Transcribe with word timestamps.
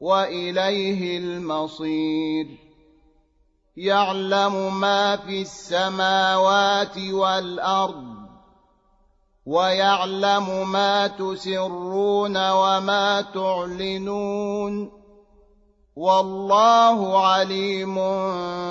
وإليه 0.00 1.18
المصير. 1.18 2.46
يعلم 3.76 4.80
ما 4.80 5.16
في 5.16 5.42
السماوات 5.42 6.98
والأرض 6.98 8.14
ويعلم 9.46 10.72
ما 10.72 11.06
تسرون 11.06 12.50
وما 12.50 13.20
تعلنون. 13.20 14.92
والله 15.96 17.26
عليم 17.26 17.94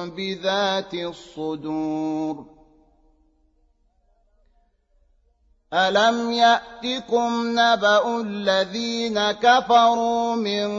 بذات 0.10 0.94
الصدور. 0.94 2.59
ألم 5.74 6.32
يأتكم 6.32 7.60
نبأ 7.60 8.22
الذين 8.22 9.32
كفروا 9.32 10.36
من 10.36 10.70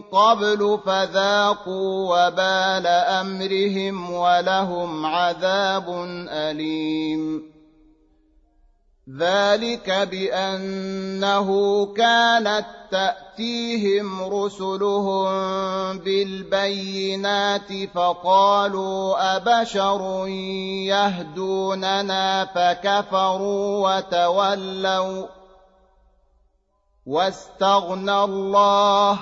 قبل 0.00 0.80
فذاقوا 0.86 2.26
وبال 2.26 2.86
أمرهم 2.86 4.12
ولهم 4.12 5.06
عذاب 5.06 5.84
أليم 6.28 7.55
ذلك 9.14 9.90
بانه 9.90 11.48
كانت 11.86 12.66
تاتيهم 12.90 14.24
رسلهم 14.24 15.28
بالبينات 15.98 17.72
فقالوا 17.94 19.36
ابشر 19.36 20.26
يهدوننا 20.90 22.44
فكفروا 22.44 23.96
وتولوا 23.96 25.26
واستغنى 27.06 28.24
الله 28.24 29.18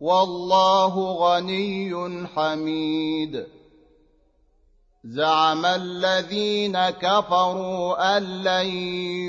والله 0.00 1.12
غني 1.12 2.26
حميد 2.26 3.57
زعم 5.08 5.66
الذين 5.66 6.90
كفروا 6.90 8.16
أن 8.16 8.22
لن 8.42 8.66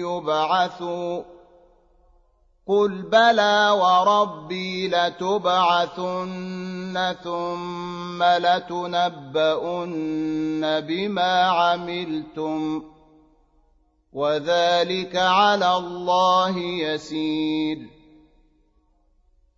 يبعثوا. 0.05 1.23
قل 2.69 3.01
بلى 3.01 3.69
وربي 3.81 4.87
لتبعثن 4.87 6.35
ثم 7.23 8.23
لتنبؤن 8.23 9.81
بما 10.79 11.41
عملتم 11.43 12.83
وذلك 14.13 15.15
على 15.15 15.77
الله 15.77 16.57
يسير 16.59 17.98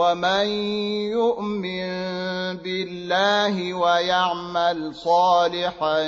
ومن 0.00 0.46
يؤمن 1.12 1.90
بالله 2.64 3.74
ويعمل 3.74 4.94
صالحا 4.94 5.98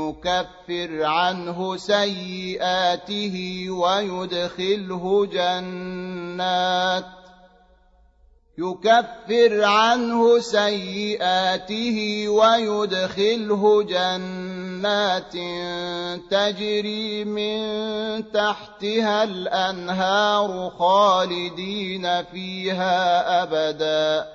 يكفر 0.00 1.04
عنه 1.04 1.76
سيئاته 1.76 3.66
ويدخله 3.70 5.26
جنات 5.26 7.06
يكفر 8.58 9.64
عنه 9.64 10.38
سيئاته 10.38 12.28
ويدخله 12.28 13.82
جنات 13.82 14.49
تجري 16.30 17.24
من 17.24 17.60
تحتها 18.32 19.22
الأنهار 19.22 20.70
خالدين 20.78 22.24
فيها 22.24 23.42
أبدا. 23.42 24.28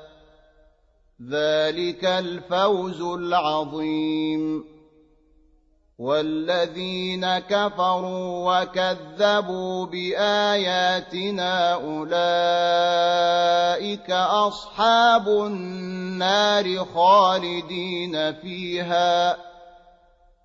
ذلك 1.29 2.05
الفوز 2.05 3.01
العظيم. 3.01 4.75
والذين 5.99 7.39
كفروا 7.39 8.61
وكذبوا 8.61 9.85
بآياتنا 9.85 11.73
أولئك 11.73 12.11
أصحاب 14.11 15.29
النار 15.29 16.85
خالدين 16.95 18.33
فيها. 18.33 19.54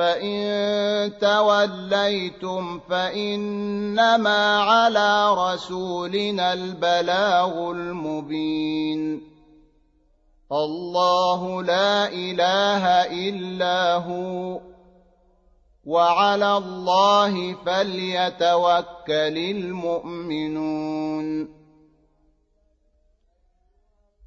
فان 0.00 1.18
توليتم 1.20 2.80
فانما 2.88 4.58
على 4.60 5.34
رسولنا 5.34 6.52
البلاغ 6.52 7.70
المبين 7.70 9.22
الله 10.52 11.62
لا 11.62 12.08
اله 12.08 12.86
الا 13.28 13.94
هو 13.94 14.60
وعلى 15.84 16.56
الله 16.56 17.54
فليتوكل 17.66 19.36
المؤمنون 19.56 21.26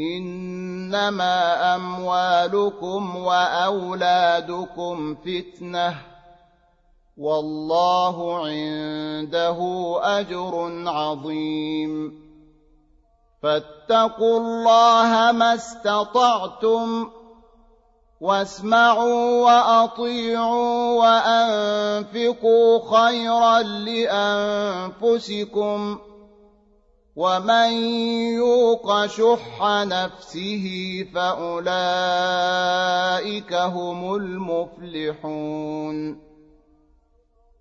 إنما 0.00 1.76
أموالكم 1.76 3.16
وأولادكم 3.16 5.14
فتنة 5.14 5.94
والله 7.18 8.46
عنده 8.46 9.58
أجر 10.02 10.72
عظيم. 10.86 12.20
فاتقوا 13.42 14.38
الله 14.38 15.32
ما 15.32 15.54
استطعتم 15.54 17.10
واسمعوا 18.20 19.44
وأطيعوا 19.44 21.00
وأنفقوا 21.00 22.78
خيرا 22.98 23.62
لأنفسكم. 25.02 25.98
ومن 27.16 27.72
يوق 28.34 28.69
شح 29.06 29.62
نفسه 29.62 30.66
فأولئك 31.14 33.52
هم 33.52 34.14
المفلحون. 34.14 36.20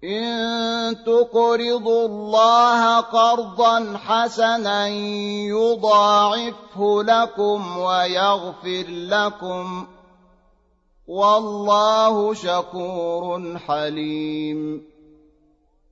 إن 0.03 0.95
تقرضوا 1.05 2.05
الله 2.05 2.99
قرضا 2.99 3.97
حسنا 3.97 4.87
يضاعفه 5.47 7.03
لكم 7.03 7.77
ويغفر 7.77 8.85
لكم. 8.87 9.87
والله 11.07 12.33
شكور 12.33 13.57
حليم. 13.57 14.89